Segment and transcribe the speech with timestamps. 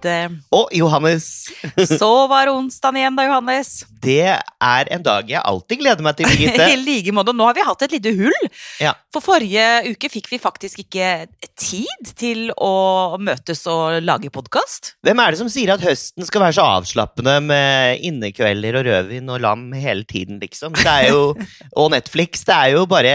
[0.00, 0.40] Birgitte.
[0.52, 1.50] Og Johannes.
[1.98, 3.84] Så var onsdagen igjen da, Johannes.
[4.00, 6.68] Det er en dag jeg alltid gleder meg til, Birgitte.
[6.74, 7.34] I like måte.
[7.36, 8.48] Nå har vi hatt et lite hull.
[8.80, 8.94] Ja.
[9.12, 11.26] For forrige uke fikk vi faktisk ikke
[11.58, 14.94] tid til å møtes og lage podkast.
[15.04, 19.30] Hvem er det som sier at høsten skal være så avslappende med innekvelder og rødvin
[19.34, 20.76] og lam hele tiden, liksom?
[20.78, 21.34] Det er jo,
[21.80, 22.46] og Netflix.
[22.48, 23.14] Det er jo bare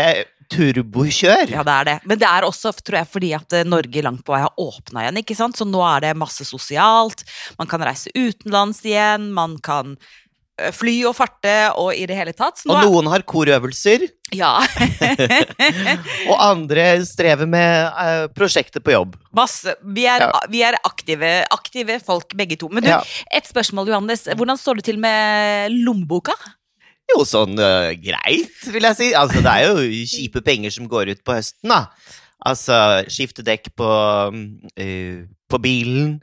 [0.52, 1.50] turbokjør.
[1.54, 1.96] Ja, det er det.
[2.10, 5.06] Men det er også tror jeg, fordi at eh, Norge langt på vei har åpna
[5.06, 5.22] igjen.
[5.24, 5.58] ikke sant?
[5.58, 7.24] Så nå er det masse sosialt.
[7.60, 9.32] Man kan reise utenlands igjen.
[9.36, 9.96] Man kan
[10.60, 12.62] eh, fly og farte og i det hele tatt.
[12.70, 14.54] Og noen har korøvelser, er, ja,
[16.32, 19.16] og andre strever med uh, prosjekter på jobb.
[19.36, 19.76] masse.
[19.84, 20.32] Vi er, Ja.
[20.50, 22.70] vi er aktive, aktive folk begge to.
[22.72, 23.02] Men du, Ja.
[23.32, 24.26] et spørsmål, Johannes.
[24.36, 26.34] Hvordan står det til med lommeboka?
[27.14, 29.10] Jo, sånn uh, greit, vil jeg si.
[29.18, 31.84] Altså, det er jo kjipe penger som går ut på høsten, da.
[32.46, 32.76] Altså,
[33.10, 33.90] skifte dekk på,
[34.36, 36.16] uh, på bilen.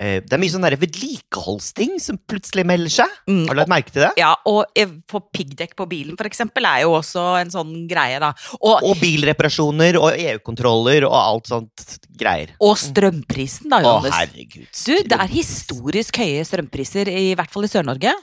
[0.00, 3.14] Eh, det er mye sånn vedlikeholdsting som plutselig melder seg.
[3.28, 4.10] Mm, Har du lagt merke til det?
[4.20, 4.70] Ja, og
[5.10, 8.30] på piggdekk på bilen, for eksempel, er jo også en sånn greie, da.
[8.60, 12.54] Og, Og bilreparasjoner og EU-kontroller og alt sånt greier.
[12.62, 14.14] og strømprisen, da, Johannes.
[14.14, 14.68] Å, herregud.
[14.70, 18.14] Du, det er historisk høye strømpriser, i hvert fall i Sør-Norge.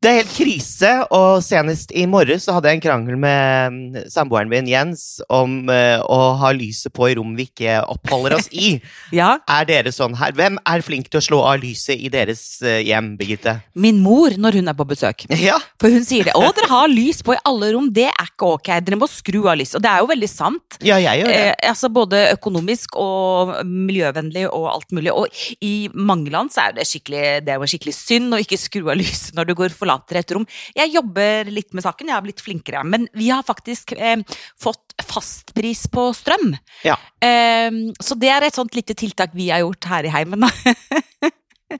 [0.00, 4.48] Det er helt krise, og senest i morges hadde jeg en krangel med mm, samboeren
[4.48, 8.78] min Jens om eh, å ha lyset på i rom vi ikke oppholder oss i.
[9.12, 9.34] Ja.
[9.50, 10.32] Er dere sånn her?
[10.38, 13.58] Hvem er flink til å slå av lyset i deres eh, hjem, Birgitte?
[13.76, 15.26] Min mor, når hun er på besøk.
[15.50, 15.58] Ja.
[15.80, 16.32] For hun sier det.
[16.36, 17.88] 'Å, dere har lys på i alle rom.
[17.92, 18.70] Det er ikke ok.
[18.86, 20.78] Dere må skru av lyset.' Og det er jo veldig sant.
[20.80, 21.44] ja, jeg gjør det.
[21.50, 25.12] Eh, altså Både økonomisk og miljøvennlig og alt mulig.
[25.12, 28.60] Og i mange land så er det skikkelig Det er jo skikkelig synd å ikke
[28.60, 30.46] skru av lyset når du går forlater et rom.
[30.76, 32.84] Jeg jobber litt med saken, jeg har blitt flinkere.
[32.86, 34.20] Men vi har faktisk eh,
[34.60, 36.54] fått fastpris på strøm.
[36.86, 36.96] Ja.
[37.20, 37.70] Eh,
[38.00, 40.48] så det er et sånt lite tiltak vi har gjort her i heimen.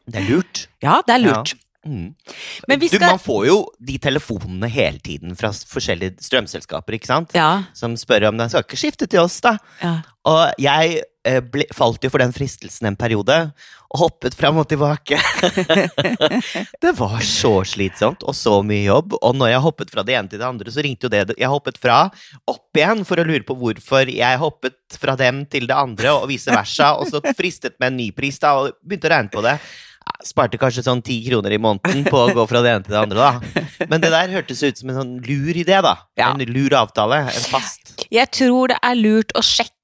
[0.07, 0.69] Det er lurt.
[0.79, 1.57] ja, det er lurt.
[1.83, 2.13] Mm.
[2.69, 7.33] Men vi Du, man får jo de telefonene hele tiden fra forskjellige strømselskaper, ikke sant?
[7.35, 7.65] Ja.
[7.75, 9.57] Som spør om den skal ikke skifte til oss, da.
[9.83, 9.97] ja.
[10.31, 13.37] Og jeg ble, falt jo for den fristelsen en periode,
[13.91, 15.19] og hoppet fram og tilbake.
[16.85, 19.19] det var så slitsomt, og så mye jobb.
[19.19, 21.51] Og når jeg hoppet fra det ene til det andre, så ringte jo det Jeg
[21.51, 22.05] hoppet fra
[22.49, 26.31] opp igjen for å lure på hvorfor jeg hoppet fra dem til det andre, og
[26.31, 29.45] vice versa, og så fristet med en ny pris, da, og begynte å regne på
[29.45, 29.59] det.
[30.27, 33.03] Sparte kanskje sånn ti kroner i måneden på å gå fra det ene til det
[33.03, 33.67] andre, da.
[33.91, 35.99] Men det der hørtes ut som en sånn lur idé, da.
[36.19, 36.33] Ja.
[36.33, 37.21] En lur avtale.
[37.31, 37.95] En fast.
[38.11, 39.80] Jeg tror det er lurt å sjekke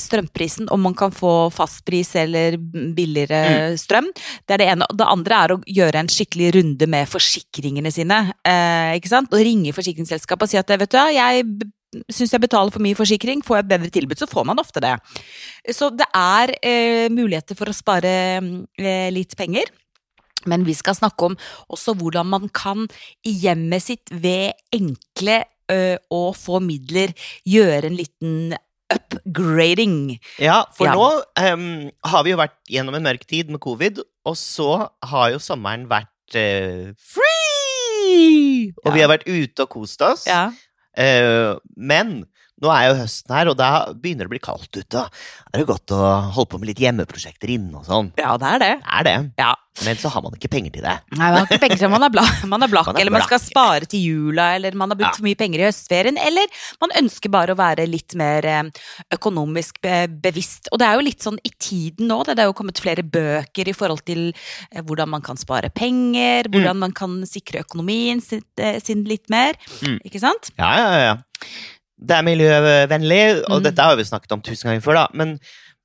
[0.00, 2.56] strømprisen, om man kan få fastpris eller
[2.96, 4.08] billigere strøm.
[4.46, 4.88] Det er det ene.
[4.88, 8.24] Det andre er å gjøre en skikkelig runde med forsikringene sine.
[8.46, 9.32] Eh, ikke sant?
[9.32, 11.46] Og ringe forsikringsselskapet og si at vet du hva, jeg
[12.12, 14.80] syns jeg betaler for mye forsikring, får jeg et bedre tilbud, så får man ofte
[14.80, 14.94] det.
[15.76, 19.68] Så det er eh, muligheter for å spare eh, litt penger.
[20.48, 21.36] Men vi skal snakke om
[21.70, 22.88] også hvordan man kan
[23.28, 25.78] i hjemmet sitt ved enkle ø,
[26.10, 27.12] å få midler
[27.46, 28.56] gjøre en liten
[28.94, 29.96] upgrading.
[30.42, 30.94] Ja, for Ja.
[30.96, 31.08] nå
[31.54, 35.40] um, har vi jo vært gjennom en mørk tid med covid, og så har jo
[35.42, 38.72] sommeren vært uh, free!
[38.84, 40.26] Og vi har vært ute og kost oss.
[40.92, 42.22] Eh, men
[42.62, 44.86] nå er jo høsten her, og da begynner det å bli kaldt ute.
[44.92, 45.06] Da
[45.52, 46.00] er det godt å
[46.36, 48.12] holde på med litt hjemmeprosjekter inne og sånn.
[48.20, 48.72] ja, det er det.
[48.82, 49.16] Det er det.
[49.40, 49.52] Ja.
[49.86, 50.92] Men så har man ikke penger til det.
[51.16, 52.22] Nei, man har ikke penger til man er, bla,
[52.52, 55.14] man er blakk, Man er eller man skal spare til jula, eller man har brukt
[55.14, 55.16] Ja.
[55.16, 56.44] for mye penger i høstferien, eller
[56.84, 58.68] man ønsker bare å være litt mer eh,
[59.16, 60.68] økonomisk bevisst.
[60.72, 63.68] Og det er jo litt sånn i tiden nå, det er jo kommet flere bøker
[63.72, 64.28] i forhold til
[64.70, 66.52] eh, hvordan man kan spare penger, Mm.
[66.52, 69.98] hvordan man kan sikre økonomien sin, eh, sin litt mer, Mm.
[70.04, 70.50] ikke sant?
[70.58, 71.16] Ja, ja, ja.
[72.02, 73.64] Det er miljøvennlig, og Mm.
[73.64, 75.06] dette har vi snakket om tusen ganger før, da.
[75.14, 75.38] Men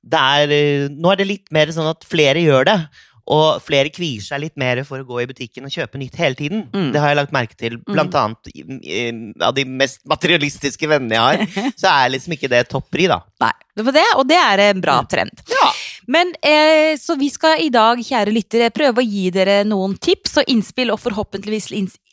[0.04, 2.88] det er, eh, nå er det litt mer sånn at flere gjør det.
[3.28, 6.34] Og flere kvier seg litt mer for å gå i butikken og kjøpe nytt hele
[6.38, 6.62] tiden.
[6.72, 6.86] Mm.
[6.94, 7.76] Det har jeg lagt merke til.
[7.84, 11.20] Blant annet i- i- av de mest materialistiske vennene jeg
[11.52, 13.20] har, så er liksom ikke det toppri, da.
[13.44, 15.44] Nei, det var det, og det er en bra trend.
[15.52, 15.68] Ja.
[16.08, 20.38] Men eh, Så vi skal i dag, kjære lyttere, prøve å gi dere noen tips
[20.40, 21.68] og innspill, og forhåpentligvis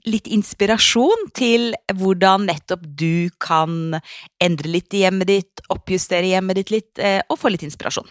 [0.10, 3.98] litt inspirasjon til hvordan nettopp du kan
[4.44, 8.08] endre litt i hjemmet ditt, oppjustere hjemmet ditt litt, eh, og få litt inspirasjon.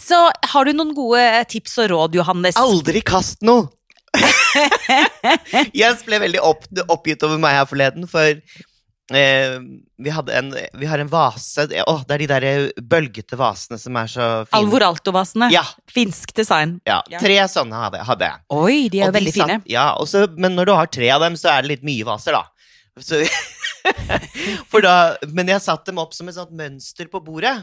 [0.00, 0.18] Så
[0.52, 1.22] har du noen gode
[1.52, 2.60] tips og råd, Johannes?
[2.60, 3.68] Aldri kast noe!
[5.76, 8.38] Jens ble veldig opp, oppgitt over meg her forleden, for
[9.14, 9.58] eh,
[10.02, 12.46] vi, en, vi har en vase Å, det er de der
[12.82, 14.58] bølgete vasene som er så fine.
[14.58, 15.50] Alvoraltovasene.
[15.54, 15.62] Ja,
[15.92, 16.78] Finsk design.
[17.12, 17.20] ja.
[17.22, 18.42] Tre sånne hadde, jeg.
[18.56, 19.60] Oi, de er jo veldig fine.
[19.70, 22.36] Ja, også, men når du har tre av dem, så er det litt mye vaser,
[22.36, 22.44] da.
[22.96, 23.20] Så,
[24.86, 24.96] da
[25.36, 27.58] men jeg satte dem opp som et sånt mønster på bordet.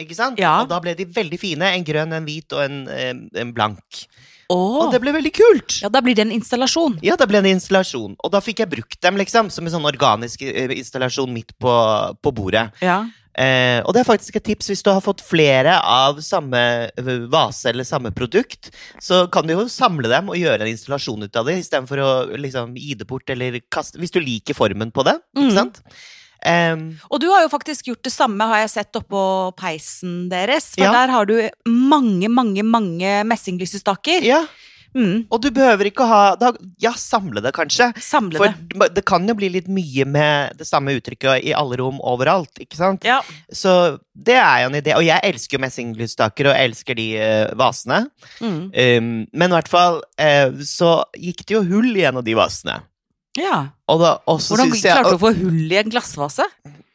[0.00, 0.38] Ikke sant?
[0.42, 0.60] Ja.
[0.62, 1.72] Og da ble de veldig fine.
[1.76, 4.04] En grønn, en hvit og en, en blank.
[4.52, 4.84] Oh.
[4.84, 5.78] Og det ble veldig kult!
[5.80, 6.98] Ja, da blir det en installasjon.
[7.04, 8.16] Ja, det ble en installasjon.
[8.20, 11.74] Og da fikk jeg brukt dem, liksom, som en sånn organisk eh, installasjon midt på,
[12.20, 12.66] på bordet.
[12.84, 13.02] Ja.
[13.34, 16.60] Eh, og det er faktisk et tips hvis du har fått flere av samme
[16.92, 18.68] eh, vase eller samme produkt,
[19.02, 22.10] så kan du jo samle dem og gjøre en installasjon ut av det, istedenfor å
[22.38, 25.48] liksom gi det bort eller kaste Hvis du liker formen på det, Mm.
[25.48, 25.80] ikke sant?
[26.44, 30.74] Em, Og du har jo faktisk gjort det samme, har jeg sett oppå peisen deres.
[30.74, 30.92] For Ja.
[30.92, 34.22] der har du mange, mange, mange messinglysestaker.
[34.22, 34.44] ja,
[34.94, 35.26] Mm.
[35.28, 37.88] og du behøver ikke ha da, Ja, samle det, kanskje.
[37.98, 38.94] Samle For det.
[38.94, 42.76] det kan jo bli litt mye med det samme uttrykket i alle rom overalt, ikke
[42.76, 43.02] sant?
[43.02, 43.20] Ja.
[43.50, 44.94] Så det er jo en idé.
[44.94, 48.04] Og jeg elsker jo messinglysstaker, og elsker de uh, vasene.
[48.40, 48.70] Mm.
[48.70, 52.34] Um, men i hvert fall uh, så gikk det jo hull i en av de
[52.38, 52.80] vasene.
[53.38, 53.58] Ja.
[53.88, 56.46] Da Hvordan jeg klarte du å få hull i en glassvase?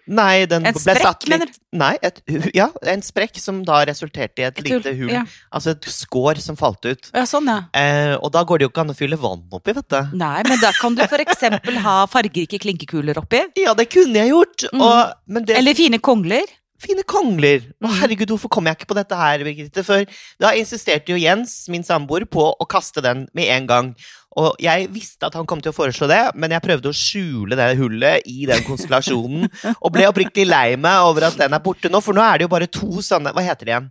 [0.10, 2.22] Nei, den En ble sprekk, satt litt mener Nei, et,
[2.58, 5.12] ja, en sprekk som da resulterte i et, Et lite hull.
[5.14, 5.22] Ja.
[5.54, 7.12] Altså et skår som falt ut.
[7.14, 7.60] ja, sånn, ja.
[7.78, 10.16] Eh, og da går det jo ikke an å fylle vann oppi, vet du.
[10.18, 13.44] Nei, men da kan du eksempel ha fargerike klinkekuler oppi.
[13.62, 14.66] Ja, det kunne jeg gjort.
[14.74, 14.82] Mm.
[14.82, 16.58] Og, men det Eller fine kongler.
[16.80, 17.60] Fine kongler!
[17.84, 17.96] Å, Mhm.
[18.00, 19.84] herregud, hvorfor kom jeg ikke på dette her, Birgitte?
[19.84, 20.06] For
[20.40, 23.96] da insisterte jo Jens, min samboer, på å kaste den med en gang.
[24.40, 27.58] Og jeg visste at han kom til å foreslå det, men jeg prøvde å skjule
[27.60, 29.50] det hullet i den konstellasjonen,
[29.84, 32.48] og ble oppriktig lei meg over at den er borte nå, for nå er det
[32.48, 33.90] jo bare to sånne Hva heter det igjen?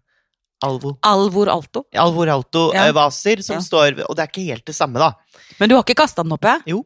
[0.65, 0.97] Alvo.
[1.07, 1.85] Alvor Alto.
[1.95, 2.35] Alvor Ja.
[2.41, 3.63] Alto-vaser som Ja.
[3.63, 5.13] står Og det er ikke helt det samme, da.
[5.61, 6.57] Men du har ikke kasta den oppi?
[6.67, 6.81] Jo.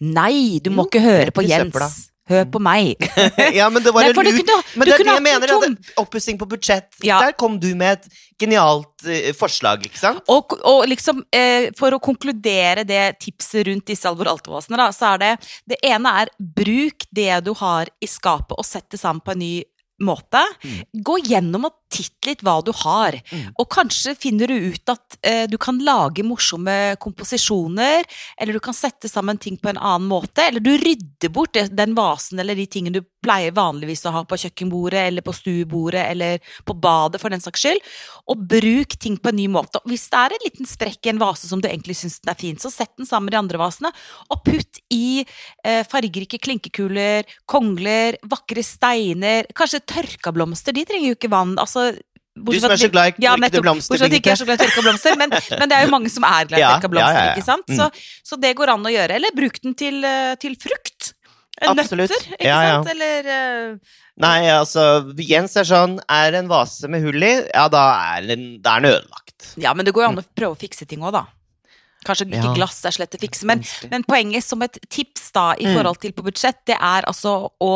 [0.00, 1.70] Nei, du må Jo, ikke høre på Jens.
[1.72, 1.88] søpla.
[2.32, 3.06] Hør på meg.
[3.58, 4.52] ja, men det var Nei, jo du lurt.
[4.74, 5.54] Men det er det jeg mener.
[5.56, 5.90] at.
[6.02, 6.90] Oppussing på budsjett.
[7.06, 7.20] Ja.
[7.24, 10.22] Der kom du med et genialt uh, forslag, ikke sant?
[10.32, 15.12] Og, og liksom, uh, for å konkludere det tipset rundt disse Alvor Alto-vasene, da, så
[15.14, 15.32] er det
[15.74, 19.42] Det ene er bruk det du har i skapet, og sett det sammen på en
[19.42, 19.54] ny
[20.02, 20.42] måte.
[20.64, 20.78] Mm.
[21.06, 23.18] Gå gjennom og titt litt hva du har.
[23.30, 23.52] Mm.
[23.60, 28.06] Og kanskje finner du ut at eh, du kan lage morsomme komposisjoner,
[28.40, 31.68] eller du kan sette sammen ting på en annen måte, eller du rydder bort det,
[31.76, 36.02] den vasen eller de tingene du pleier vanligvis å ha på kjøkkenbordet, eller på stuebordet,
[36.10, 37.90] eller på badet, for den saks skyld.
[38.32, 39.82] Og bruk ting på en ny måte.
[39.82, 42.32] Og Hvis det er en liten sprekk i en vase som du egentlig syns den
[42.32, 43.92] er fin, så sett den sammen med de andre vasene,
[44.32, 50.74] og putt i eh, fargerike klinkekuler, kongler, vakre steiner, kanskje tørka blomster.
[50.74, 51.54] De trenger jo ikke vann.
[51.62, 51.81] altså
[52.32, 54.38] Du som er så glad i ja, tørkede blomster, Bortsett fra at jeg ikke er
[54.40, 56.64] så glad i tørka blomster, men, men det er jo mange som er glad i
[56.64, 57.66] tørka blomster, ja, ja, ikke sant?
[57.68, 57.76] Mm.
[57.76, 57.88] Så,
[58.30, 59.18] så det går an å gjøre.
[59.20, 61.10] Eller bruk den til, eh, til frukt.
[61.60, 62.08] Eh, Absolutt.
[62.08, 62.88] Nøtter, ikke sant?
[62.94, 64.86] Eller uh, Nei, altså,
[65.20, 67.82] Jens er sånn Er en vase med hull i, ja, da
[68.16, 69.52] er den, da er den ødelagt.
[69.60, 71.26] Ja, men det går jo an å prøve å fikse ting òg, da.
[72.08, 72.54] Kanskje ikke Ja.
[72.56, 73.60] glass er slett å fikse, men,
[73.92, 75.76] men poenget som et tips da i Mm.
[75.76, 77.72] forhold til på budsjett, det er altså å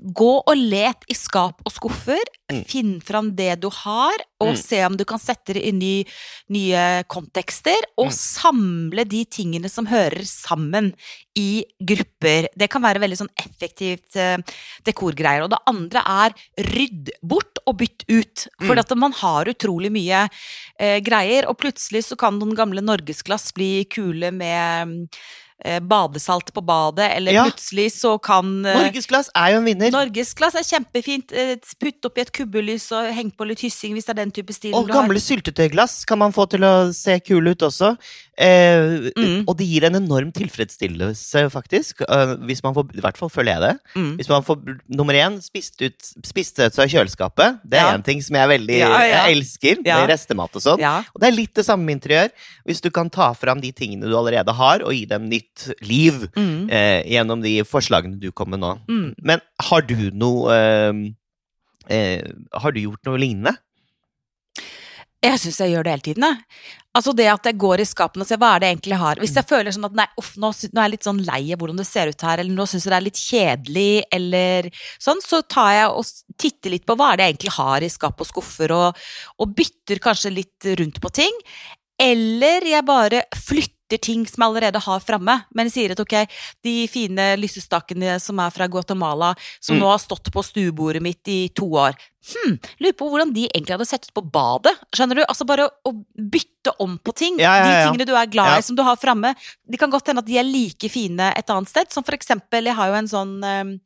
[0.00, 2.22] gå og let i skap og skuffer,
[2.52, 2.64] Mm.
[2.68, 4.56] finn fram det du har, og Mm.
[4.56, 6.04] se om du kan sette det i i
[6.50, 8.12] nye kontekster, og Mm.
[8.12, 10.92] samle de tingene som hører sammen
[11.34, 12.48] i grupper.
[12.54, 14.36] Det kan være veldig sånn effektivt eh,
[14.84, 15.44] dekorgreier.
[15.44, 18.48] Og det andre er rydd bort og bytt ut.
[18.60, 18.78] For Mm.
[18.78, 20.28] at man har utrolig mye
[20.78, 25.08] eh, greier, og plutselig så kan noen gamle norgesglass bli kule med
[25.80, 27.44] badesalt på badet, eller Ja.
[27.44, 29.90] plutselig så kan eh, Norgesglass er jo en vinner.
[29.94, 31.32] Norgesglass er kjempefint.
[31.32, 34.52] eh, Putt oppi et kubbelys og heng på litt hyssing hvis det er den type
[34.52, 37.96] stil Og gamle syltetøyglass kan man få til å se kule ut også.
[38.38, 39.44] Eh, Mm.
[39.46, 42.00] Og det gir en enorm tilfredsstillelse, faktisk.
[42.08, 43.78] eh, hvis man får, I hvert fall føler jeg det.
[43.94, 44.16] Mm.
[44.16, 47.60] Hvis man får nummer én spist ut, spist ut av kjøleskapet.
[47.68, 47.94] Det er Ja.
[47.94, 49.26] en ting som jeg veldig Ja, ja.
[49.26, 49.76] Jeg elsker.
[49.84, 50.06] Ja.
[50.06, 50.80] Restemat og sånn.
[51.14, 52.30] Og det er litt det samme med interiør.
[52.66, 56.28] Hvis du kan ta fram de tingene du allerede har, og gi dem nytt liv
[56.34, 56.70] Mm.
[56.70, 58.78] eh, gjennom de forslagene du kom med nå.
[58.88, 59.14] Mm.
[59.22, 60.92] Men har du noe eh,
[61.90, 62.22] eh,
[62.54, 63.56] Har du gjort noe lignende?
[65.22, 66.70] Jeg syns jeg gjør det hele tiden, jeg.
[66.92, 69.20] Altså det at jeg går i skapene og ser hva er det jeg egentlig har.
[69.22, 71.62] Hvis jeg føler sånn at nei, uff, nå, nå er jeg litt sånn lei av
[71.62, 74.68] hvordan det ser ut her, eller nå syns jeg det er litt kjedelig, eller
[75.00, 76.10] sånn, så tar jeg og
[76.42, 79.06] titter litt på hva er det jeg egentlig har i skap og skuffer, og,
[79.40, 81.40] og bytter kanskje litt rundt på ting.
[82.02, 86.26] Eller jeg bare flytter ting som jeg allerede har framme, men sier at ok,
[86.62, 89.80] de fine lysestakene som er fra Guatemala, som Mm.
[89.82, 93.74] nå har stått på stuebordet mitt i to år, hm, lurer på hvordan de egentlig
[93.76, 94.74] hadde sett ut på badet.
[94.94, 95.22] Skjønner du?
[95.28, 97.38] Altså bare å bytte om på ting.
[97.38, 98.60] Ja, ja, De tingene du er glad i, Ja.
[98.62, 99.34] som du har framme.
[99.68, 101.90] Det kan godt hende at de er like fine et annet sted.
[101.92, 103.78] Som for eksempel, jeg har jo en sånn eh,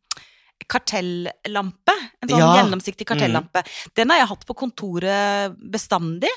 [0.68, 1.94] kartellampe.
[2.23, 2.46] En sånn Ja.
[2.46, 2.56] Mm.
[2.70, 3.62] gjennomsiktig kartellampe.
[3.94, 6.30] Den har jeg hatt på kontoret bestandig.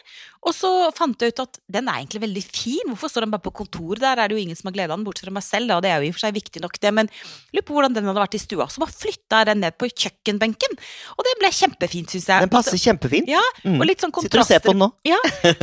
[0.47, 2.87] Og så fant jeg ut at den er egentlig veldig fin.
[2.87, 3.99] Hvorfor står den bare på kontoret?
[3.99, 5.79] Der er det jo ingen som har glede av den, bortsett fra meg selv, da,
[5.81, 6.93] det er jo i og for seg viktig nok, det.
[6.93, 7.09] Men
[7.51, 8.67] lurer på hvordan den hadde vært i stua.
[8.71, 10.77] Så bare flytta jeg den ned på kjøkkenbenken,
[11.17, 12.39] og det ble kjempefint, syns jeg.
[12.45, 13.27] Den passer kjempefint.
[13.27, 13.81] Ja, Mm.
[13.81, 14.93] og litt sånn Sitter og ser på den nå.
[15.03, 15.17] Ja,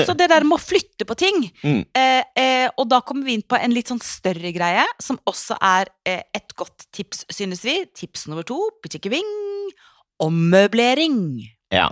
[0.05, 1.51] så det der med å flytte på ting.
[1.65, 1.87] Mm.
[1.95, 5.57] Eh, eh, og da kommer vi inn på en litt sånn større greie, som også
[5.63, 7.87] er eh, et godt tips, synes vi.
[7.95, 9.33] Tips nummer to, pitchikiving,
[10.23, 11.19] ommøblering.
[11.75, 11.89] Ja.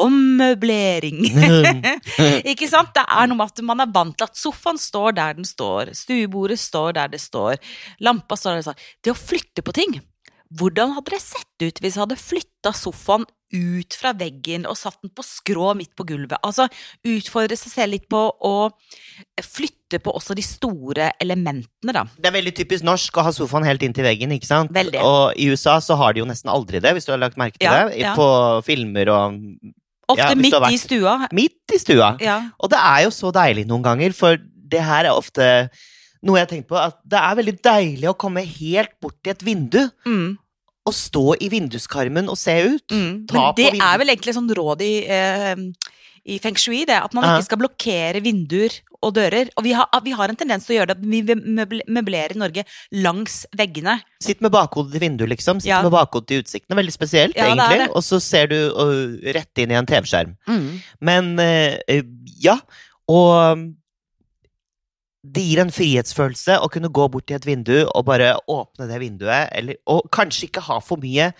[0.00, 1.20] Ommøblering.
[2.50, 2.94] Ikke sant?
[2.96, 5.92] Det er noe med at man er vant til at sofaen står der den står,
[5.94, 7.60] stuebordet står der det står,
[8.02, 8.90] lampa står der det står.
[9.04, 9.98] Det å flytte på ting.
[10.54, 14.96] Hvordan hadde det sett ut hvis jeg hadde flytta sofaen ut fra veggen og satt
[15.02, 16.38] den på skrå midt på gulvet?
[16.46, 16.66] Altså
[17.06, 18.54] utfordre seg selv litt på å
[19.42, 22.04] flytte på også de store elementene, da.
[22.18, 24.72] Det er veldig typisk norsk å ha sofaen helt inntil veggen, ikke sant?
[24.74, 25.00] Veldig.
[25.06, 27.58] Og i USA så har de jo nesten aldri det, hvis du har lagt merke
[27.60, 27.98] til Ja, det.
[28.02, 28.14] ja.
[28.18, 28.28] På
[28.66, 29.40] filmer og
[30.04, 30.74] Ofte Ja, midt vært...
[30.74, 31.12] i stua.
[31.32, 32.10] midt i stua.
[32.20, 32.34] Ja.
[32.60, 35.46] Og det er jo så deilig noen ganger, for det her er ofte
[36.24, 39.32] noe jeg har tenkt på, at det er veldig deilig å komme helt bort til
[39.32, 40.36] et vindu Mm.
[40.84, 42.86] Og stå i vinduskarmen og se ut.
[42.92, 43.24] Mm.
[43.30, 45.54] Men det er vel egentlig sånn råd i, eh,
[46.24, 46.98] i feng shui, det.
[47.00, 49.50] At man ikke skal blokkere vinduer og dører.
[49.58, 51.08] Og vi har, vi har en tendens til å gjøre det.
[51.08, 52.64] Vi møblerer i Norge
[53.04, 53.98] langs veggene.
[54.24, 55.60] Sitt med bakhodet til vinduet, liksom.
[55.60, 55.82] Sitt Ja.
[55.82, 56.68] med bakhodet til utsikten.
[56.68, 57.88] Det er Veldig spesielt, Ja, egentlig.
[57.90, 60.36] Og så ser du uh, rett inn i en TV-skjerm.
[61.00, 62.02] Men eh, eh,
[62.40, 62.58] ja,
[63.08, 63.74] og
[65.24, 69.00] det gir en frihetsfølelse å kunne gå bort til et vindu og bare åpne det
[69.00, 71.30] vinduet, eller, og kanskje ikke ha for mye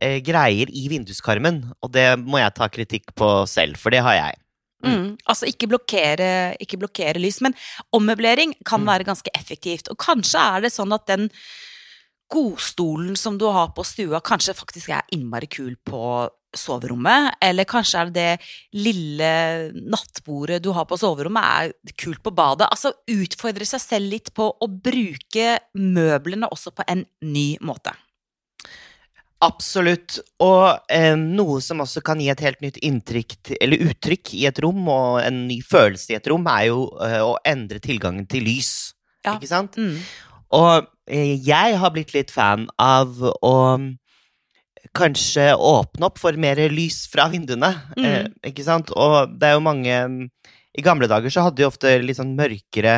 [0.00, 1.60] eh, greier i vinduskarmen.
[1.84, 4.40] Og det må jeg ta kritikk på selv, for det har jeg.
[4.86, 5.16] Mm.
[5.26, 7.40] Altså ikke blokkere, ikke blokkere lys.
[7.44, 7.56] Men
[7.92, 8.86] ommøblering kan Mm.
[8.92, 9.90] være ganske effektivt.
[9.90, 11.28] Og kanskje er det sånn at den
[12.28, 17.36] godstolen som du har på stua, kanskje faktisk er innmari kul på soverommet.
[17.44, 19.30] Eller kanskje er det det lille
[19.88, 22.68] nattbordet du har på soverommet, er kult på badet.
[22.68, 27.94] Altså utfordre seg selv litt på å bruke møblene også på en ny måte.
[29.44, 30.18] Absolutt.
[30.42, 34.58] Og eh, noe som også kan gi et helt nytt inntrykk, eller uttrykk i et
[34.64, 38.48] rom, og en ny følelse i et rom, er jo eh, å endre tilgangen til
[38.48, 38.72] lys.
[39.22, 39.36] Ja.
[39.36, 39.78] Ikke sant?
[39.78, 40.00] Mm.
[40.56, 43.88] Og eh, jeg har blitt litt fan av å mm,
[44.96, 47.72] kanskje åpne opp for mer lys fra vinduene.
[47.98, 48.04] Mm.
[48.08, 48.92] Eh, ikke sant?
[48.96, 50.20] Og det er jo mange mm,
[50.78, 52.94] I gamle dager så hadde de ofte litt sånn mørkere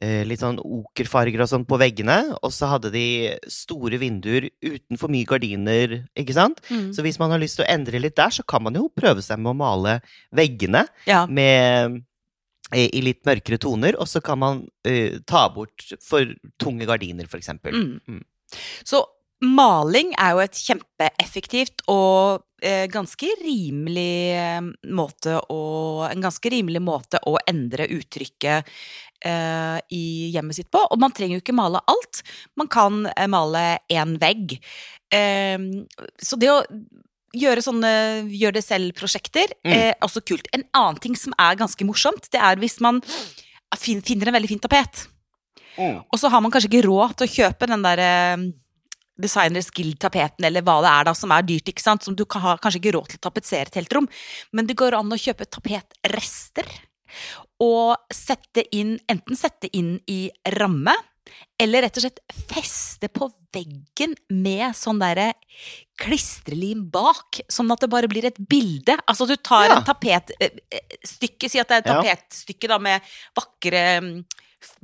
[0.00, 3.04] eh, Litt sånn okerfarger og sånn på veggene, og så hadde de
[3.52, 6.62] store vinduer uten for mye gardiner, ikke sant?
[6.70, 6.86] Mm.
[6.96, 9.20] Så hvis man har lyst til å endre litt der, så kan man jo prøve
[9.26, 9.98] seg med å male
[10.32, 11.26] veggene Ja.
[11.28, 11.98] med eh,
[12.76, 16.28] i litt mørkere toner, og så kan man uh, ta bort for
[16.60, 17.74] tunge gardiner, eksempel.
[17.74, 17.96] Mm.
[18.06, 18.60] Mm.
[18.86, 19.02] Så
[19.40, 24.60] maling er jo et kjempeeffektivt og eh, ganske rimelig eh,
[24.92, 25.60] måte å
[26.10, 28.68] En ganske rimelig måte å endre uttrykket
[29.24, 30.80] eh, i hjemmet sitt på.
[30.80, 32.22] Og man trenger jo ikke male alt.
[32.58, 34.56] Man kan male én vegg.
[35.10, 36.62] Så det å
[37.36, 37.90] gjøre sånne
[38.30, 39.72] gjør det selv-prosjekter Mm.
[39.72, 40.48] er også kult.
[40.52, 43.00] En annen ting som er ganske morsomt, det er hvis man
[43.78, 45.06] fin- finner en veldig fin tapet.
[45.78, 48.36] Og så har man kanskje ikke råd til å kjøpe den der eh,
[49.20, 52.40] Designers Guild-tapeten eller hva det er da, som er dyrt, ikke sant, som du kan
[52.42, 54.08] ha kanskje ikke råd til å tapetsere et helt rom,
[54.52, 56.64] men det går an å kjøpe tapetrester,
[57.60, 60.94] og sette inn, enten sette inn i ramme,
[61.60, 62.20] eller rett og slett
[62.50, 65.32] feste på veggen med sånn derre
[66.00, 68.96] klistrelim bak, sånn at det bare blir et bilde.
[69.06, 69.76] Altså du tar Ja.
[69.78, 73.00] en tapetstykke, si at det er et tapetstykke da med
[73.36, 74.24] vakre mm,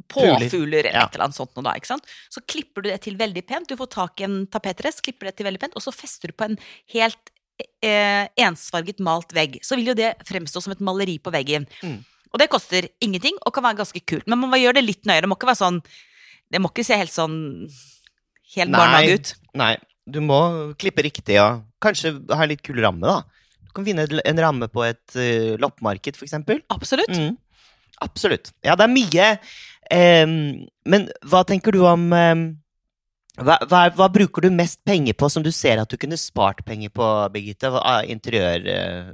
[0.09, 1.05] påfugler eller Ja.
[1.07, 2.05] et eller annet sånt noe da, ikke sant?
[2.31, 5.37] Så klipper du det til veldig pent, du får tak i en tapetrest, klipper det
[5.37, 6.59] til veldig pent, og så fester du på en
[6.93, 7.33] helt
[7.83, 9.61] eh, ensfarget malt vegg.
[9.65, 11.67] Så vil jo det fremstå som et maleri på veggen.
[11.83, 12.05] Mm.
[12.33, 14.27] Og det koster ingenting, og kan være ganske kult.
[14.27, 15.83] Men man må gjøre det litt nøyere, det må ikke være sånn
[16.53, 17.37] Det må ikke se helt sånn
[18.57, 19.33] Helt barnehage ut.
[19.59, 19.73] Nei,
[20.07, 20.39] du må
[20.79, 23.25] klippe riktig, og kanskje ha en litt kul ramme, da.
[23.67, 26.63] Du kan finne en ramme på et uh, loppemarked, eksempel.
[26.73, 27.11] Absolutt.
[27.11, 27.35] Mm.
[28.07, 28.53] Absolutt.
[28.65, 29.27] Ja, det er mye.
[29.91, 30.37] Um,
[30.89, 32.47] men hva tenker du om um,
[33.37, 36.63] hva, hva, hva bruker du mest penger på som du ser at du kunne spart
[36.65, 37.69] penger på, Birgitte?
[37.75, 39.11] Hva- Interiør eh,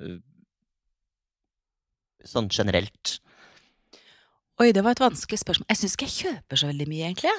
[2.28, 3.16] Sånn generelt.
[4.60, 5.66] Oi, det var et vanskelig spørsmål.
[5.72, 7.32] Jeg syns ikke jeg kjøper så veldig mye, egentlig.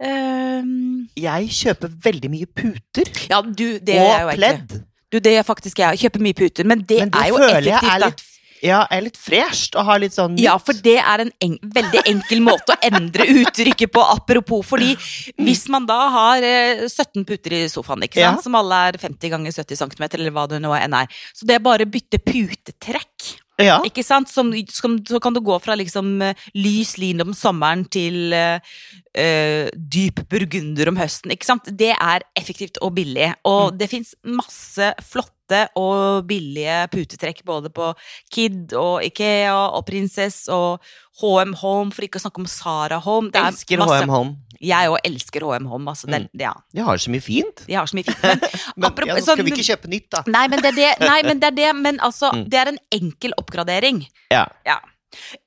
[0.00, 4.78] Ehm, Jeg kjøper veldig mye puter ja, du, det og pledd.
[5.10, 6.00] Du, det gjør faktisk jeg.
[6.06, 8.26] Kjøper mye puter, men det, Men det er jo føler jeg effektivt, er litt
[8.60, 12.02] Ja, er litt fresht å ha litt sånn Ja, for det er en en veldig
[12.08, 14.64] enkel måte å endre uttrykket på, apropos.
[14.68, 14.94] Fordi
[15.40, 18.44] hvis man da har eh, 17 puter i sofaen, ikke sant, Ja.
[18.44, 21.56] som alle er 50 ganger 70 cm, eller hva det nå enn er, så det
[21.56, 23.30] er bare å bytte putetrekk.
[23.64, 23.78] Ja.
[23.86, 24.30] Ikke sant?
[24.32, 29.68] Som, som, så kan du gå fra liksom eh, lys lin om sommeren til eh,
[29.74, 31.34] dyp burgunder om høsten.
[31.34, 31.70] Ikke sant?
[31.70, 33.32] Det er effektivt og billig.
[33.48, 35.39] Og det fins masse flotte
[35.78, 37.92] og billige putetrekk både på
[38.32, 40.80] Kid og Ikea og Princess og
[41.20, 43.30] HM Home, for ikke å snakke om Sara Home.
[43.34, 44.36] Det er Elsker HM Home.
[44.60, 45.88] Jeg òg elsker HM Home.
[45.90, 47.62] Altså, det, ja, De har så mye fint.
[47.66, 48.22] de har så mye fint.
[48.22, 48.40] Men,
[48.76, 50.22] Men apropos- ja, skal vi ikke kjøpe nytt, da.
[50.28, 50.90] Nei, men det er det.
[51.00, 51.70] Nei, men det er det.
[51.80, 52.44] Men altså, Mm.
[52.52, 54.02] det er en enkel oppgradering.
[54.30, 54.46] Ja.
[54.68, 54.78] Ja.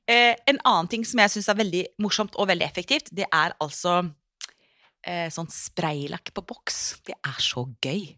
[0.09, 3.53] Eh, en annen ting som jeg syns er veldig morsomt og veldig effektivt, det er
[3.63, 4.01] altså
[5.05, 7.01] eh, sånn spraylakk på boks.
[7.05, 8.15] Det er så gøy.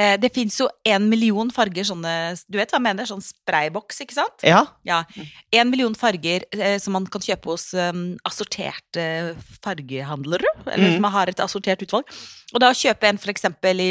[0.00, 2.12] Eh, det fins jo en million farger sånne
[2.48, 3.04] Du vet hva jeg mener?
[3.04, 4.40] Sånn sprayboks, ikke sant?
[4.46, 4.62] ja.
[4.86, 5.02] Ja.
[5.52, 10.48] En million farger eh, som man kan kjøpe hos um, assorterte fargehandlere.
[10.66, 10.94] Eller Mm.
[10.96, 12.04] som har et assortert utvalg.
[12.54, 13.90] Og da å kjøpe en for eksempel i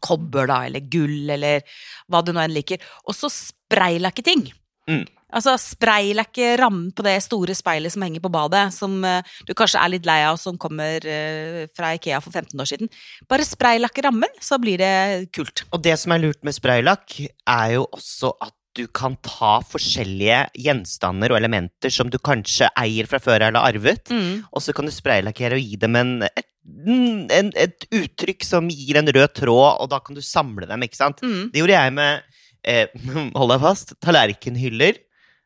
[0.00, 1.62] kobber, da, eller gull, eller
[2.10, 4.46] hva du nå enn liker, og så spraylakke ting.
[4.88, 5.04] Mm.
[5.32, 9.80] Altså spraylakke rammen på det store speilet som henger på badet, som uh, du kanskje
[9.80, 12.90] er litt lei av, som kommer uh, fra Ikea for 15 år siden.
[13.30, 15.64] Bare spraylakke rammen, så blir det kult.
[15.72, 20.38] Og det som er lurt med spraylakk, er jo også at du kan ta forskjellige
[20.64, 24.44] gjenstander og elementer som du kanskje eier fra før eller har arvet, Mm.
[24.48, 26.48] og så kan du spraylakkere og gi dem en, et,
[26.88, 30.96] en, et uttrykk som gir en rød tråd, og da kan du samle dem, ikke
[30.96, 31.20] sant?
[31.20, 31.50] Mm.
[31.52, 32.22] Det gjorde jeg med,
[32.64, 32.86] eh,
[33.38, 35.02] hold deg fast, tallerkenhyller,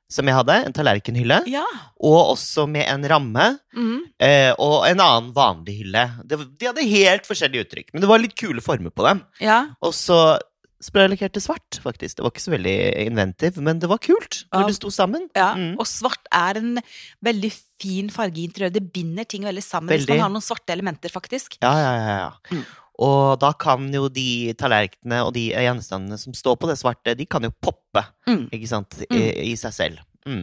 [0.08, 1.64] som jeg hadde, en tallerkenhylle, Ja.
[2.00, 4.02] og også med en ramme, Mm.
[4.20, 6.04] eh, og en annen vanlig hylle.
[6.24, 9.24] Det, de hadde helt forskjellige uttrykk, men det var litt kule former på dem.
[9.40, 9.66] ja.
[9.82, 10.38] Og så
[10.86, 12.16] spraylakkerte svart, faktisk.
[12.18, 14.66] Det var ikke så veldig inventiv, men det var kult når Ja.
[14.66, 15.28] det sto sammen.
[15.34, 15.76] Ja, Mm.
[15.80, 16.78] og svart er en
[17.24, 18.72] veldig fin farge i interiøret.
[18.74, 21.56] Det binder ting veldig sammen hvis man har noen svarte elementer, faktisk.
[21.62, 22.18] Ja, ja, ja.
[22.18, 22.30] ja.
[22.52, 22.64] Mm.
[22.98, 27.26] Og da kan jo de tallerkenene og de gjenstandene som står på det svarte, de
[27.28, 28.48] kan jo poppe, Mm.
[28.52, 29.98] ikke sant, I, i seg selv.
[30.26, 30.42] Mm.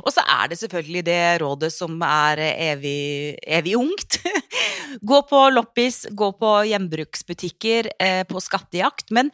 [0.00, 4.16] Og så er det selvfølgelig det rådet som er evig, evig ungt.
[5.10, 9.10] gå på loppis, gå på gjenbruksbutikker, eh, på skattejakt.
[9.12, 9.30] Men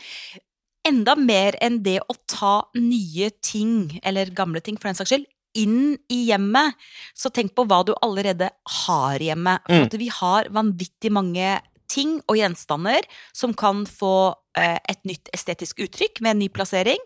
[0.85, 5.29] enda mer enn det å ta nye ting, eller gamle ting for den saks skyld,
[5.55, 6.74] inn i hjemmet,
[7.14, 8.50] så tenk på hva du allerede
[8.83, 9.61] har hjemme.
[9.68, 9.98] For Mm.
[10.03, 16.20] vi har vanvittig mange ting og gjenstander som kan få eh, et nytt estetisk uttrykk
[16.25, 17.01] med en ny plassering,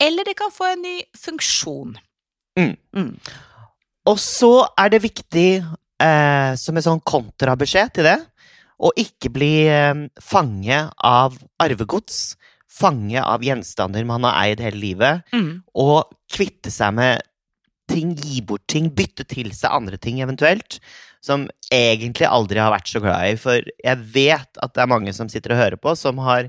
[0.00, 1.96] eller det kan få en ny funksjon.
[2.58, 2.76] Mm.
[2.96, 3.16] Mm.
[4.10, 5.48] Og så er det viktig,
[6.02, 8.18] eh, som en sånn kontrabeskjed til det,
[8.82, 12.34] å ikke bli eh, fange av arvegods,
[12.72, 15.62] fange av gjenstander man har eid hele livet, Mm.
[15.76, 17.22] og kvitte seg med
[17.90, 20.78] ting, gi bort ting, bytte til seg andre ting eventuelt,
[21.22, 23.38] som egentlig aldri har vært så glad i.
[23.40, 26.48] For jeg vet at det er mange som sitter og hører på, som, har,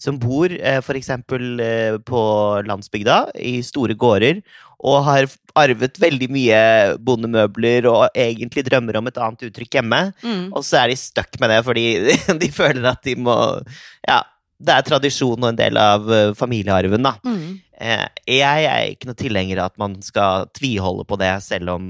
[0.00, 2.22] som bor eh, eksempel eh, på
[2.64, 4.40] landsbygda, i store gårder,
[4.84, 6.60] og har arvet veldig mye
[7.04, 10.00] bondemøbler og egentlig drømmer om et annet uttrykk hjemme.
[10.24, 10.46] Mm.
[10.52, 11.86] Og så er de stuck med det fordi
[12.42, 13.36] de føler at de må
[14.08, 14.22] Ja,
[14.64, 17.16] det er tradisjon og en del av eh, familiearven, da.
[17.28, 17.60] Mm.
[17.84, 18.08] Eh,
[18.40, 21.88] jeg er ikke noe tilhenger av at man skal tviholde på det, selv om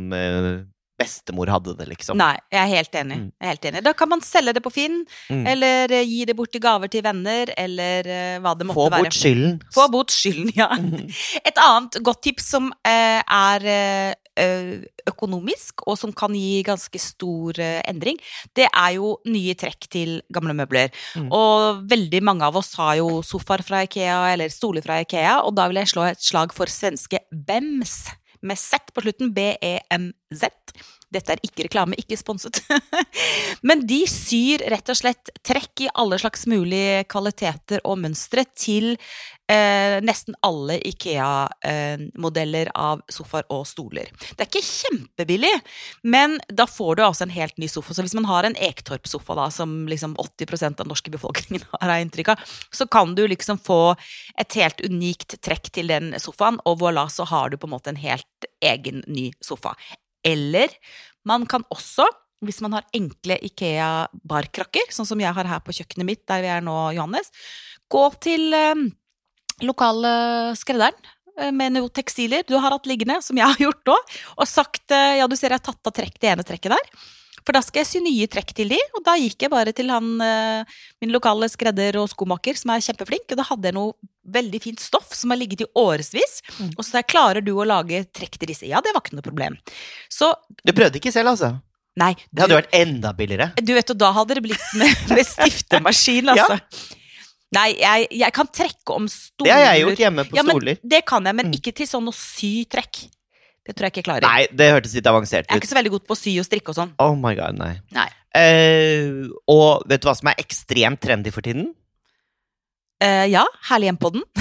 [0.98, 2.16] bestemor hadde det, liksom.
[2.20, 3.16] Nei, jeg er helt enig.
[3.18, 3.30] Mm.
[3.34, 3.82] Jeg er helt enig.
[3.84, 5.46] Da kan man selge det på Finn, Mm.
[5.48, 8.90] eller eh, gi det bort i gaver til venner, eller eh, hva det måtte Få
[8.92, 9.02] være.
[9.08, 9.56] bort skylden.
[9.74, 10.68] Få bort skylden, ja.
[10.78, 11.08] Mm.
[11.48, 14.14] Et annet godt tips som eh, er
[15.06, 18.16] økonomisk, og som kan gi ganske stor endring,
[18.58, 20.90] det er jo nye trekk til gamle møbler.
[21.14, 21.28] Mm.
[21.34, 25.54] Og veldig mange av oss har jo sofaer fra Ikea, eller stoler fra Ikea, og
[25.58, 27.96] da vil jeg slå et slag for svenske BEMS,
[28.44, 30.44] med Z på slutten, B-E-M-Z.
[31.14, 32.60] Dette er ikke reklame, ikke sponset.
[33.68, 38.94] Men de syr rett og slett trekk i alle slags mulige kvaliteter og mønstre til
[39.50, 44.10] eh, nesten alle Ikea-modeller av sofaer og stoler.
[44.34, 45.52] Det er ikke kjempebillig,
[46.06, 47.94] men da får du altså en helt ny sofa.
[47.94, 51.96] Så hvis man har en Ektorp-sofa, da, som liksom 80 av den norske befolkningen har
[51.98, 53.96] inntrykk av, så kan du liksom få
[54.40, 57.92] et helt unikt trekk til den sofaen, og voilà, så har du på en måte
[57.92, 59.74] en helt egen ny sofa.
[60.24, 60.72] Eller
[61.28, 62.06] man kan også,
[62.44, 66.52] hvis man har enkle Ikea-barkrakker, sånn som jeg har her på kjøkkenet mitt, der vi
[66.52, 67.32] er nå, Johannes,
[67.92, 68.86] gå til eh,
[69.64, 70.14] lokale
[70.58, 70.96] skredderen
[71.38, 73.98] eh, med noen tekstiler du har hatt liggende, som jeg har gjort nå,
[74.36, 77.06] og sagt eh, ja, du ser jeg har tatt av trekk det ene trekket der.
[77.44, 79.90] For da skal jeg sy nye trekk til de, og da gikk jeg bare til
[79.92, 80.64] han, eh,
[81.04, 83.92] min lokale skredder og skomaker, som er kjempeflink, og da hadde jeg noe
[84.24, 86.38] veldig fint stoff som har ligget i årevis.
[86.58, 86.70] Mm.
[86.78, 88.64] Og så jeg, klarer du å lage trekk til disse?
[88.70, 89.58] Ja, det var ikke noe problem.
[90.08, 90.32] Så
[90.64, 91.52] Du prøvde ikke selv, altså?
[92.00, 93.52] nei, Det hadde vært enda billigere.
[93.62, 96.56] du vet, og da hadde det blitt med, med stiftemaskin, altså.
[97.54, 99.46] Nei, jeg, jeg kan trekke om stoler.
[99.46, 100.80] Det har jeg gjort hjemme på Ja, men stoler.
[100.82, 101.58] det kan jeg, men Mm.
[101.60, 103.04] ikke til sånn å sy trekk.
[103.64, 104.26] Det tror jeg ikke jeg klarer.
[104.28, 105.48] Nei, det hørtes litt avansert ut.
[105.48, 106.92] Jeg er ikke så veldig god på å sy og strikke og sånn.
[107.00, 107.72] Oh my god, nei.
[107.96, 108.10] Nei.
[108.36, 111.70] Eh, og vet du hva som er ekstremt trendy for tiden?
[113.04, 114.26] Eh, ja, herlig hjem på den.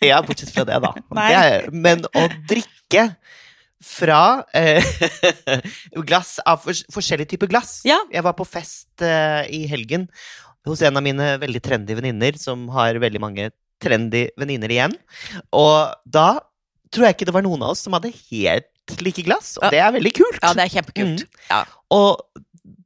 [0.00, 0.92] Ja, bortsett fra det, da.
[1.18, 3.10] Det er, men å drikke
[3.86, 4.20] fra
[4.56, 4.82] eh,
[6.08, 7.78] glass av for, forskjellige typer glass.
[7.86, 7.98] Ja.
[8.12, 10.08] Jeg var på fest eh, i helgen
[10.66, 13.50] hos en av mine veldig trendy venninner, som har veldig mange
[13.82, 14.96] trendy venninner igjen.
[15.54, 16.40] Og da
[16.96, 19.80] tror jeg ikke det var noen av oss som hadde helt like glass, og det
[19.82, 20.40] er veldig kult.
[20.42, 21.26] Ja, det er kjempekult.
[21.50, 21.64] Ja.
[21.94, 22.22] Og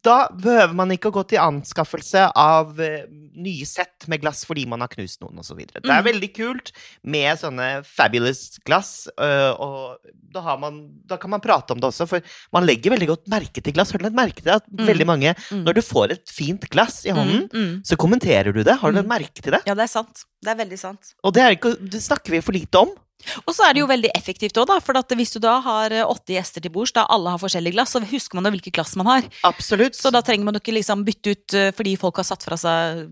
[0.04, 3.02] da behøver man ikke å gå til anskaffelse av eh,
[3.36, 5.58] nye sett med glass fordi man har knust noen osv.
[5.60, 6.06] Det er Mm.
[6.08, 6.70] veldig kult
[7.04, 9.98] med sånne fabulous glass, øh, og
[10.32, 12.20] da, har man, da kan man prate om det også, for
[12.52, 13.92] man legger veldig godt merke til glass.
[13.92, 14.86] Har du lagt merke til at Mm.
[14.88, 15.64] veldig mange, Mm.
[15.68, 17.82] når du får et fint glass i hånden, Mm, mm.
[17.84, 18.78] så kommenterer du det?
[18.80, 19.20] Har du lagt Mm.
[19.20, 19.60] merke til det?
[19.66, 20.24] Ja, det er sant.
[20.42, 21.14] Det er veldig sant.
[21.24, 22.88] Og det, er ikke, det snakker vi for lite om.
[23.46, 24.72] Og så er det jo veldig effektivt òg.
[24.84, 27.94] For hvis du da har eh, åtte gjester til bords, da alle har forskjellige glass,
[27.94, 29.28] så husker man jo hvilke glass man har.
[29.48, 29.98] Absolutt.
[29.98, 32.58] Så da trenger man jo ikke liksom bytte ut eh, fordi folk har satt fra
[32.60, 33.06] seg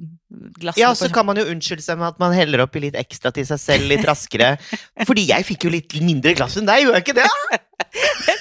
[0.59, 0.83] glassene.
[0.83, 3.47] Ja, så kan man jo unnskylde seg med at man heller oppi litt ekstra til
[3.49, 4.57] seg selv litt raskere.
[5.09, 7.65] Fordi jeg fikk jo litt mindre glass enn deg, gjorde jeg ikke det?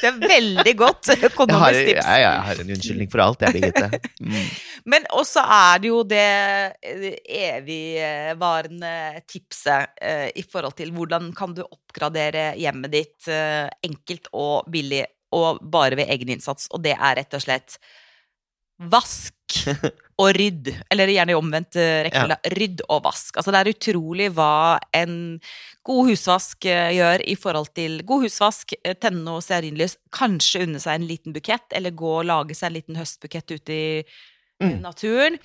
[0.08, 2.10] Er veldig godt Jeg har, økonomisk jeg, tips.
[2.22, 3.91] jeg har en unnskyldning for alt, jeg, Birgitte.
[4.28, 4.48] Mm.
[4.89, 6.24] Men også er det jo det
[7.38, 14.67] evigvarende tipset eh, i forhold til hvordan kan du oppgradere hjemmet ditt eh, enkelt og
[14.74, 15.04] billig
[15.38, 17.78] og bare ved egen innsats, og det er rett og slett
[18.91, 19.60] vask
[20.17, 20.71] og rydd.
[20.91, 22.38] Eller gjerne i omvendt rekkefølge.
[22.41, 22.53] Ja.
[22.58, 23.38] Rydd og vask.
[23.38, 25.17] Altså det er utrolig hva en
[25.88, 30.82] god husvask eh, gjør i forhold til god husvask, eh, tenne noe stearinlys, kanskje unne
[30.84, 33.86] seg en liten bukett, eller gå og lage seg en liten høstbukett ute i
[34.58, 34.82] Mm.
[34.82, 35.36] naturen.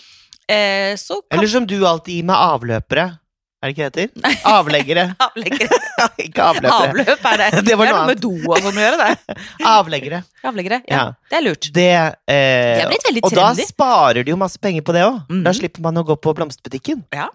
[0.48, 3.18] Eh, så kan Eller som du alltid gir med avløpere.
[3.62, 4.38] Er det ikke det heter?
[4.50, 5.02] Avleggere.
[5.26, 5.76] Avleggere.
[6.26, 6.88] ikke avløpere.
[6.90, 7.50] Avløp er det.
[7.68, 9.36] Det var er noe noe med do og sånn å gjøre, det.
[9.70, 10.18] Avleggere.
[10.50, 10.78] Avleggere.
[10.90, 11.04] Ja, Ja.
[11.30, 11.68] det er lurt.
[11.76, 15.04] Det, eh, Det har blitt veldig og da sparer de jo masse penger på det
[15.06, 15.20] òg.
[15.30, 15.44] Mm.
[15.46, 17.04] Da slipper man å gå på blomsterbutikken.
[17.14, 17.28] Ja,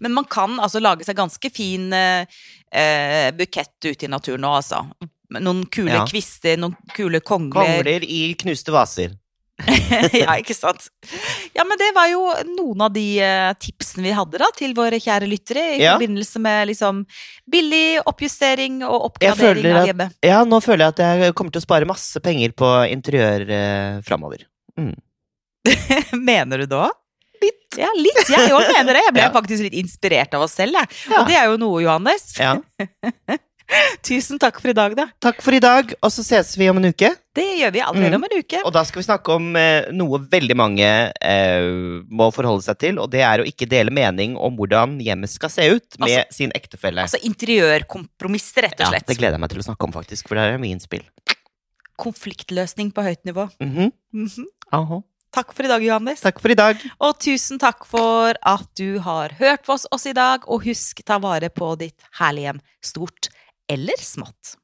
[0.00, 2.24] Men man kan altså lage seg ganske fin eh,
[2.72, 4.86] eh, bukett ute i naturen nå, altså.
[5.36, 6.06] Noen kule Ja.
[6.08, 7.82] kvister, noen kule kongler.
[7.82, 9.12] Kongler i knuste vaser.
[10.22, 10.84] ja, ikke sant.
[11.56, 12.20] Ja, men det var jo
[12.52, 15.96] noen av de eh, tipsene vi hadde da til våre kjære lyttere i Ja.
[15.96, 17.00] forbindelse med liksom
[17.50, 20.14] billig oppjustering og oppgradering av hjemmet.
[20.24, 23.98] Ja, nå føler jeg at jeg kommer til å spare masse penger på interiør eh,
[24.06, 24.46] framover.
[26.30, 26.94] Mener du òg?
[27.42, 27.66] Litt.
[27.78, 28.22] Ja, litt.
[28.30, 29.02] Jeg òg mener det.
[29.06, 29.32] Jeg ble Ja.
[29.34, 30.88] faktisk litt inspirert av oss selv, jeg.
[31.18, 32.30] Og det er jo noe, Johannes.
[32.38, 32.56] Ja.
[34.08, 35.04] Tusen takk for i dag, da.
[35.20, 37.10] Takk for i dag, og så ses vi om en uke.
[37.36, 38.22] Det gjør vi allerede Mm.
[38.22, 38.60] om en uke.
[38.64, 40.88] Og da skal vi snakke om eh, noe veldig mange
[41.20, 41.68] eh,
[42.08, 45.52] må forholde seg til, og det er å ikke dele mening om hvordan hjemmet skal
[45.52, 47.04] se ut med sin ektefelle.
[47.04, 49.04] Altså interiørkompromisser, rett og slett.
[49.04, 51.04] ja, det gleder jeg meg til å snakke om, faktisk, for der er mye innspill.
[51.98, 53.48] Konfliktløsning på høyt nivå.
[53.60, 53.92] Mhm.
[54.14, 54.46] Mhm.
[54.72, 55.00] Aha.
[55.34, 56.20] Takk for i dag, Johannes.
[56.24, 56.78] Takk for i dag.
[57.04, 60.46] Og tusen takk for at du har hørt på oss, oss i dag.
[60.48, 63.28] Og husk, ta vare på ditt herlige hjem, stort
[63.68, 64.54] eller smått.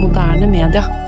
[0.00, 1.03] Moderne media.